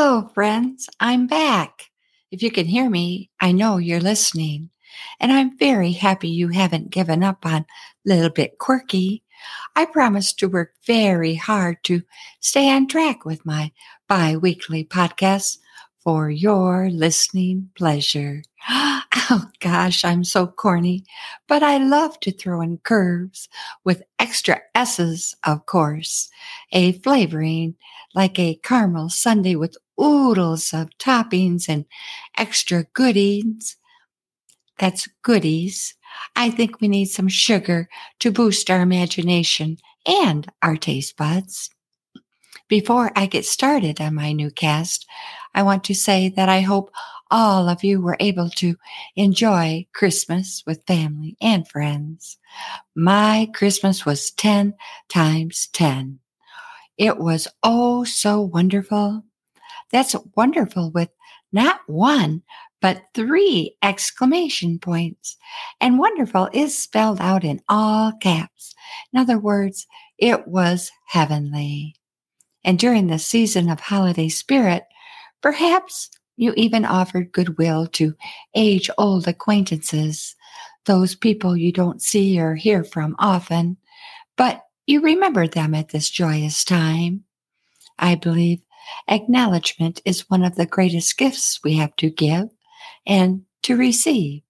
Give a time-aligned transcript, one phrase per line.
[0.00, 0.88] Hello, friends.
[1.00, 1.90] I'm back.
[2.30, 4.70] If you can hear me, I know you're listening.
[5.18, 7.66] And I'm very happy you haven't given up on
[8.06, 9.24] Little Bit Quirky.
[9.74, 12.02] I promise to work very hard to
[12.38, 13.72] stay on track with my
[14.06, 15.58] bi weekly podcasts
[15.98, 18.44] for your listening pleasure.
[19.30, 21.04] Oh gosh, I'm so corny,
[21.48, 23.48] but I love to throw in curves
[23.84, 26.30] with extra S's, of course,
[26.72, 27.74] a flavoring
[28.14, 31.84] like a caramel sundae with oodles of toppings and
[32.38, 33.76] extra goodies.
[34.78, 35.94] That's goodies.
[36.34, 37.88] I think we need some sugar
[38.20, 41.68] to boost our imagination and our taste buds.
[42.66, 45.06] Before I get started on my new cast,
[45.54, 46.90] I want to say that I hope
[47.30, 48.76] all of you were able to
[49.16, 52.38] enjoy Christmas with family and friends.
[52.94, 54.74] My Christmas was 10
[55.08, 56.18] times 10.
[56.96, 59.24] It was oh so wonderful.
[59.90, 61.10] That's wonderful with
[61.52, 62.42] not one,
[62.80, 65.36] but three exclamation points.
[65.80, 68.74] And wonderful is spelled out in all caps.
[69.12, 69.86] In other words,
[70.18, 71.94] it was heavenly.
[72.64, 74.84] And during the season of holiday spirit,
[75.40, 78.14] perhaps you even offered goodwill to
[78.54, 80.36] age old acquaintances,
[80.86, 83.76] those people you don't see or hear from often,
[84.36, 87.24] but you remember them at this joyous time.
[87.98, 88.60] I believe
[89.08, 92.48] acknowledgement is one of the greatest gifts we have to give
[93.04, 94.42] and to receive,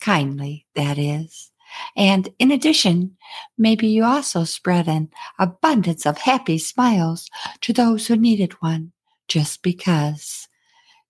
[0.00, 1.50] kindly, that is.
[1.94, 3.16] And in addition,
[3.58, 7.28] maybe you also spread an abundance of happy smiles
[7.60, 8.92] to those who needed one
[9.28, 10.48] just because.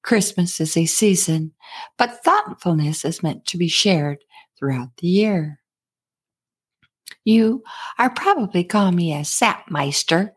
[0.05, 1.53] Christmas is a season,
[1.97, 4.19] but thoughtfulness is meant to be shared
[4.57, 5.61] throughout the year.
[7.25, 7.63] You
[7.99, 10.31] are probably calling me a sapmeister,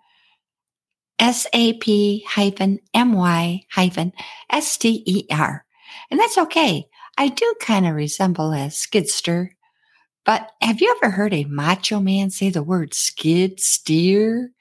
[1.20, 4.14] S-A-P hyphen M-Y hyphen
[4.50, 5.66] S-T-E-R.
[6.10, 6.88] And that's okay.
[7.18, 9.50] I do kind of resemble a skidster.
[10.28, 14.52] But have you ever heard a macho man say the word skid steer?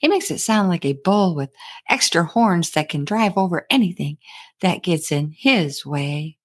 [0.00, 1.50] He makes it sound like a bull with
[1.88, 4.18] extra horns that can drive over anything
[4.62, 6.38] that gets in his way.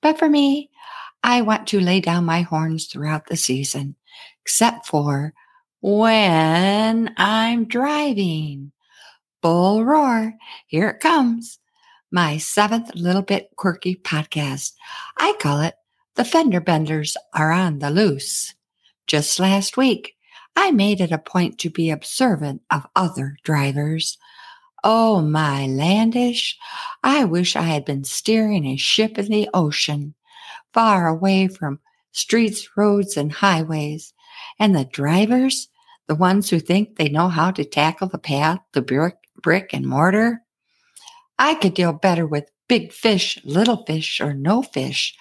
[0.00, 0.70] But for me,
[1.24, 3.96] I want to lay down my horns throughout the season,
[4.42, 5.34] except for
[5.80, 8.70] when I'm driving.
[9.42, 10.34] Bull roar,
[10.68, 11.58] here it comes
[12.12, 14.70] my seventh little bit quirky podcast.
[15.16, 15.74] I call it
[16.16, 18.54] The Fender Benders Are on the Loose.
[19.08, 20.14] Just last week,
[20.54, 24.16] I made it a point to be observant of other drivers.
[24.84, 26.54] Oh, my landish.
[27.02, 30.14] I wish I had been steering a ship in the ocean,
[30.72, 31.80] far away from
[32.12, 34.14] streets, roads, and highways.
[34.60, 35.68] And the drivers,
[36.06, 39.84] the ones who think they know how to tackle the path, the brick, brick and
[39.84, 40.42] mortar,
[41.40, 45.16] I could deal better with big fish, little fish, or no fish,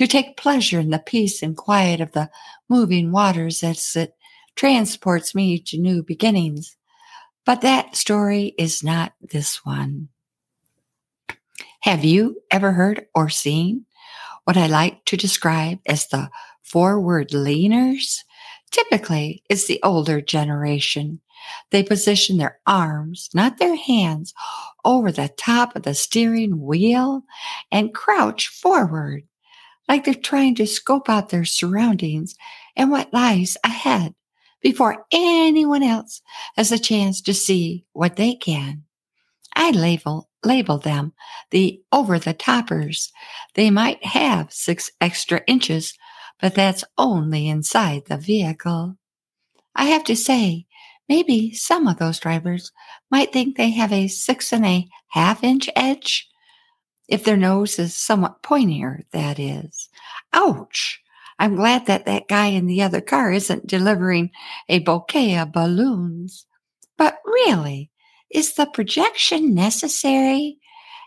[0.00, 2.30] to take pleasure in the peace and quiet of the
[2.70, 4.16] moving waters as it
[4.56, 6.74] transports me to new beginnings.
[7.44, 10.08] But that story is not this one.
[11.80, 13.84] Have you ever heard or seen
[14.44, 16.30] what I like to describe as the
[16.62, 18.20] forward leaners?
[18.70, 21.20] Typically, it's the older generation
[21.72, 24.32] they position their arms, not their hands,
[24.82, 27.22] over the top of the steering wheel
[27.70, 29.24] and crouch forward
[29.90, 32.36] like they're trying to scope out their surroundings
[32.76, 34.14] and what lies ahead
[34.62, 36.22] before anyone else
[36.56, 38.84] has a chance to see what they can.
[39.54, 41.12] I label label them
[41.50, 43.10] the over the toppers.
[43.56, 45.92] They might have six extra inches,
[46.40, 48.96] but that's only inside the vehicle.
[49.74, 50.66] I have to say,
[51.08, 52.70] Maybe some of those drivers
[53.10, 56.29] might think they have a six and a half inch edge.
[57.10, 59.88] If their nose is somewhat pointier, that is.
[60.32, 61.02] Ouch!
[61.40, 64.30] I'm glad that that guy in the other car isn't delivering
[64.68, 66.46] a bouquet of balloons.
[66.96, 67.90] But really,
[68.30, 70.58] is the projection necessary?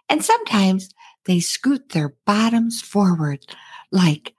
[0.10, 0.90] And sometimes
[1.24, 3.46] they scoot their bottoms forward
[3.92, 4.34] like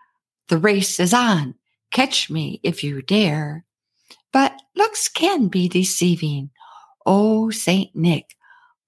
[0.49, 1.55] the race is on.
[1.91, 3.65] Catch me if you dare.
[4.33, 6.51] But looks can be deceiving.
[7.07, 8.37] Oh, Saint Nick,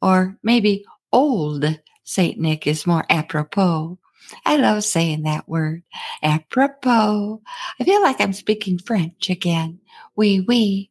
[0.02, 3.98] or maybe old Saint Nick is more apropos.
[4.44, 5.82] I love saying that word,
[6.22, 7.42] apropos.
[7.80, 9.80] I feel like I'm speaking French again.
[10.14, 10.90] Oui, oui.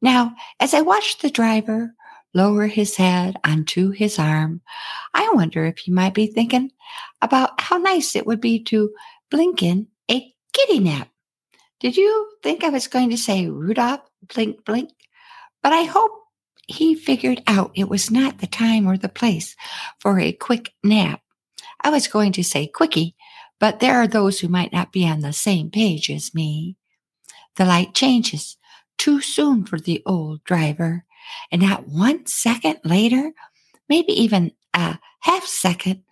[0.00, 1.94] Now, as I watch the driver
[2.34, 4.62] lower his head onto his arm,
[5.12, 6.72] I wonder if he might be thinking
[7.20, 8.90] about how nice it would be to
[9.30, 11.08] blink in a kitty nap.
[11.80, 14.00] Did you think I was going to say Rudolph,
[14.34, 14.90] blink, blink?
[15.62, 16.12] But I hope
[16.66, 19.56] he figured out it was not the time or the place
[19.98, 21.20] for a quick nap.
[21.80, 23.14] I was going to say quickie,
[23.60, 26.76] but there are those who might not be on the same page as me.
[27.56, 28.56] The light changes
[28.98, 31.04] too soon for the old driver,
[31.52, 33.32] and not one second later,
[33.88, 36.02] maybe even a half second,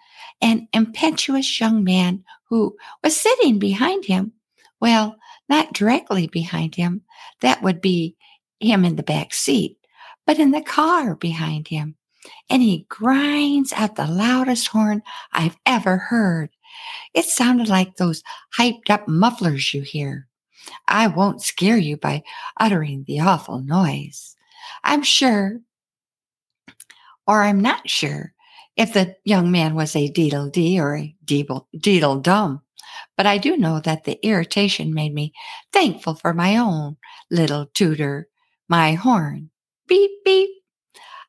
[0.41, 4.33] an impetuous young man who was sitting behind him,
[4.81, 5.17] well,
[5.49, 7.03] not directly behind him,
[7.41, 8.17] that would be
[8.61, 9.79] him in the back seat,
[10.27, 11.97] but in the car behind him.
[12.49, 16.51] And he grinds out the loudest horn I've ever heard.
[17.13, 18.23] It sounded like those
[18.59, 20.27] hyped up mufflers you hear.
[20.89, 22.23] I won't scare you by
[22.59, 24.35] uttering the awful noise.
[24.83, 25.61] I'm sure,
[27.27, 28.33] or I'm not sure,
[28.77, 32.63] if the young man was a deedle dee or a deedle dum,
[33.17, 35.33] but I do know that the irritation made me
[35.73, 36.97] thankful for my own
[37.31, 38.29] little tooter,
[38.69, 39.51] my horn.
[39.87, 40.51] Beep, beep.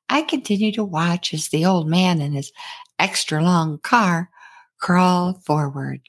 [0.09, 2.51] I continued to watch as the old man in his
[2.99, 4.29] extra long car
[4.79, 6.01] crawled forward.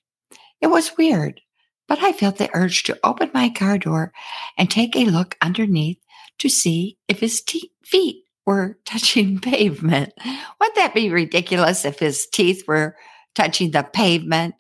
[0.60, 1.40] It was weird,
[1.88, 4.12] but I felt the urge to open my car door
[4.58, 5.98] and take a look underneath
[6.38, 10.12] to see if his te- feet were touching pavement.
[10.25, 12.96] Wouldn't that be ridiculous if his teeth were
[13.34, 14.54] touching the pavement?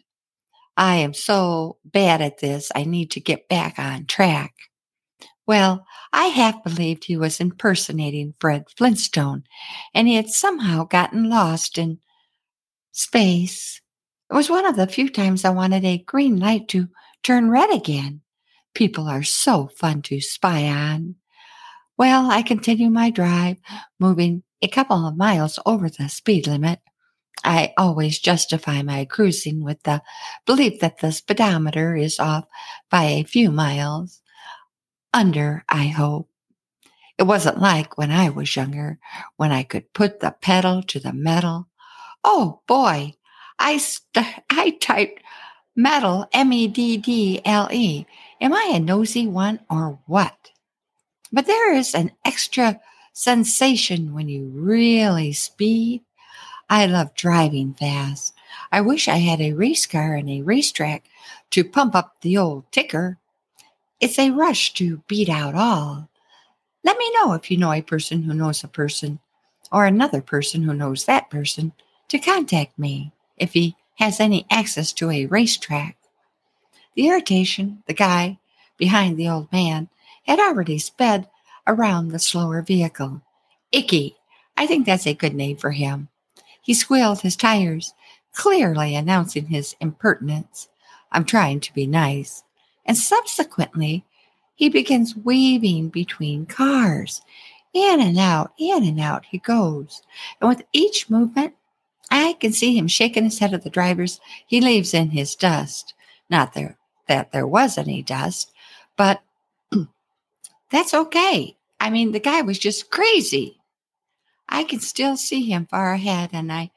[0.76, 4.52] I am so bad at this, I need to get back on track.
[5.46, 9.44] Well, I half believed he was impersonating Fred Flintstone,
[9.94, 12.00] and he had somehow gotten lost in
[12.92, 13.80] space.
[14.30, 16.88] It was one of the few times I wanted a green light to
[17.22, 18.22] turn red again.
[18.74, 21.16] People are so fun to spy on.
[21.98, 23.58] Well, I continue my drive,
[24.00, 26.80] moving a couple of miles over the speed limit.
[27.44, 30.02] I always justify my cruising with the
[30.46, 32.46] belief that the speedometer is off
[32.90, 34.20] by a few miles
[35.16, 36.28] under, I hope.
[37.16, 38.98] It wasn't like when I was younger,
[39.36, 41.68] when I could put the pedal to the metal.
[42.22, 43.14] Oh boy,
[43.58, 45.22] I, st- I typed
[45.74, 48.06] metal, M E D D L E.
[48.42, 50.50] Am I a nosy one or what?
[51.32, 52.78] But there is an extra
[53.14, 56.02] sensation when you really speed.
[56.68, 58.34] I love driving fast.
[58.70, 61.08] I wish I had a race car and a racetrack
[61.52, 63.16] to pump up the old ticker.
[63.98, 66.10] It's a rush to beat out all.
[66.84, 69.20] Let me know if you know a person who knows a person
[69.72, 71.72] or another person who knows that person
[72.08, 75.96] to contact me if he has any access to a racetrack.
[76.94, 78.38] The irritation, the guy
[78.76, 79.88] behind the old man,
[80.24, 81.28] had already sped
[81.66, 83.22] around the slower vehicle.
[83.72, 84.16] Icky,
[84.58, 86.08] I think that's a good name for him.
[86.60, 87.94] He squealed his tires,
[88.34, 90.68] clearly announcing his impertinence.
[91.10, 92.42] I'm trying to be nice
[92.86, 94.04] and subsequently
[94.54, 97.20] he begins weaving between cars.
[97.74, 100.02] In and out, in and out he goes.
[100.40, 101.54] And with each movement,
[102.10, 104.18] I can see him shaking his head at the drivers.
[104.46, 105.92] He leaves in his dust.
[106.30, 108.50] Not there that there was any dust,
[108.96, 109.22] but
[110.70, 111.56] that's okay.
[111.78, 113.60] I mean, the guy was just crazy.
[114.48, 116.70] I can still see him far ahead, and I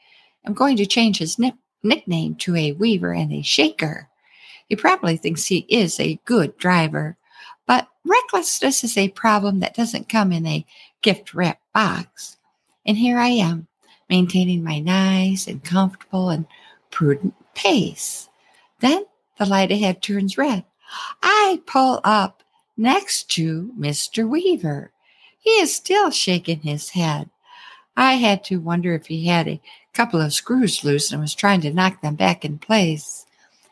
[0.45, 1.38] am going to change his
[1.83, 4.09] nickname to a weaver and a shaker.
[4.69, 7.18] He probably thinks he is a good driver,
[7.66, 10.66] but recklessness is a problem that doesn't come in a
[11.02, 12.38] gift wrap box.
[12.85, 13.68] And here I am,
[14.09, 16.45] maintaining my nice and comfortable and
[16.92, 18.30] prudent pace.
[18.80, 19.06] Then
[19.38, 20.64] the light ahead turns red.
[21.21, 22.44] I pull up
[22.78, 24.28] next to Mr.
[24.28, 24.92] Weaver.
[25.40, 27.30] He is still shaking his head.
[27.97, 29.61] I had to wonder if he had a
[29.94, 33.26] couple of screws loose and was trying to knock them back in place.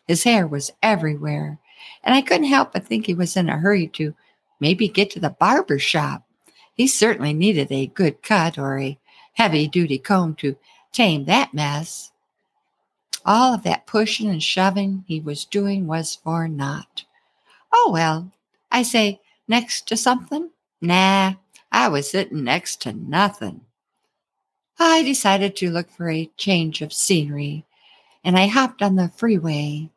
[0.08, 1.60] His hair was everywhere,
[2.04, 4.16] and I couldn't help but think he was in a hurry to
[4.60, 6.24] maybe get to the barber shop.
[6.74, 8.98] He certainly needed a good cut or a
[9.34, 10.56] heavy duty comb to
[10.92, 12.12] tame that mess.
[13.26, 17.04] All of that pushing and shoving he was doing was for naught.
[17.74, 18.32] Oh, well,
[18.72, 20.50] I say, next to something?
[20.82, 21.34] Nah,
[21.72, 23.62] I was sitting next to nothing.
[24.80, 27.66] I decided to look for a change of scenery,
[28.24, 29.90] and I hopped on the freeway.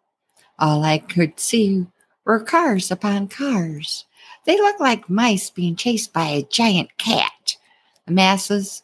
[0.61, 1.87] All I could see
[2.27, 4.05] were cars upon cars.
[4.45, 7.57] They looked like mice being chased by a giant cat.
[8.05, 8.83] The masses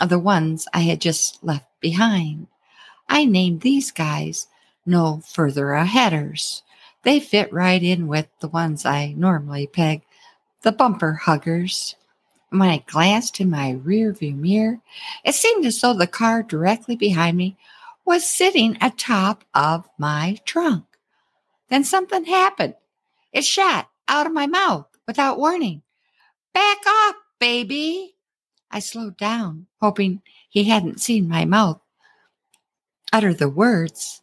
[0.00, 2.48] of the ones I had just left behind.
[3.08, 4.48] I named these guys
[4.84, 6.62] no further aheaders.
[7.04, 10.02] They fit right in with the ones I normally peg,
[10.62, 11.94] the bumper huggers.
[12.50, 14.80] When I glanced in my rearview mirror,
[15.24, 17.56] it seemed as though the car directly behind me
[18.04, 20.84] was sitting atop of my trunk.
[21.70, 22.74] Then something happened.
[23.32, 25.82] It shot out of my mouth without warning.
[26.52, 28.14] Back off, baby.
[28.70, 31.80] I slowed down, hoping he hadn't seen my mouth
[33.14, 34.20] utter the words.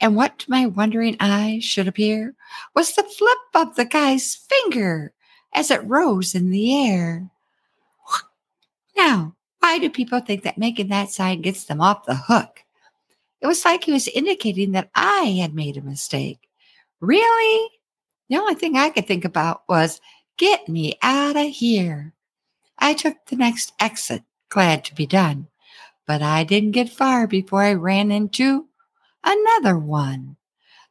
[0.00, 2.34] And what to my wondering eyes should appear
[2.74, 5.14] was the flip of the guy's finger
[5.54, 7.30] as it rose in the air.
[8.96, 12.64] Now, why do people think that making that sign gets them off the hook?
[13.40, 16.45] It was like he was indicating that I had made a mistake.
[17.00, 17.70] Really?
[18.28, 20.00] The only thing I could think about was,
[20.36, 22.12] get me out of here.
[22.78, 25.48] I took the next exit, glad to be done,
[26.06, 28.66] but I didn't get far before I ran into
[29.22, 30.36] another one.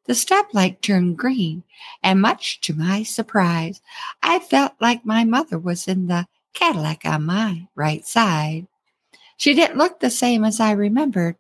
[0.06, 1.64] The stoplight turned green,
[2.04, 3.82] and much to my surprise,
[4.22, 8.68] I felt like my mother was in the Cadillac on my right side.
[9.38, 11.38] She didn't look the same as I remembered,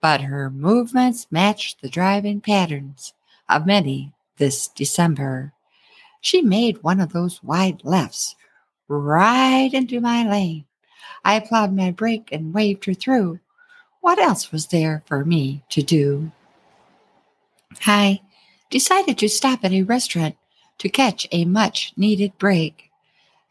[0.00, 3.12] but her movements matched the driving patterns
[3.48, 5.52] of many this December.
[6.20, 8.36] She made one of those wide lefts
[8.88, 10.64] right into my lane.
[11.24, 13.40] I applied my brake and waved her through.
[14.00, 16.32] What else was there for me to do?
[17.86, 18.20] I
[18.70, 20.36] decided to stop at a restaurant
[20.78, 22.90] to catch a much needed break.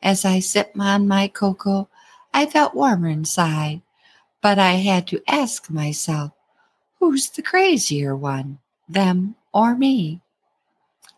[0.01, 1.89] As I sipped on my cocoa,
[2.33, 3.81] I felt warmer inside,
[4.41, 6.31] but I had to ask myself,
[6.99, 10.21] who's the crazier one, them or me?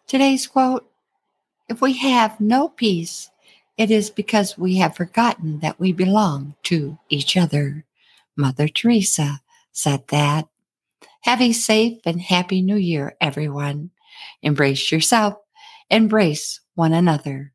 [0.07, 0.89] Today's quote
[1.67, 3.29] If we have no peace,
[3.77, 7.83] it is because we have forgotten that we belong to each other.
[8.37, 9.41] Mother Teresa
[9.73, 10.47] said that.
[11.23, 13.91] Have a safe and happy new year, everyone.
[14.41, 15.35] Embrace yourself,
[15.89, 17.51] embrace one another.